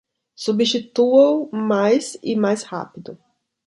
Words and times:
Substitua-o 0.35 1.51
mais 1.55 2.17
e 2.23 2.35
mais 2.35 2.63
rápido 2.63 3.19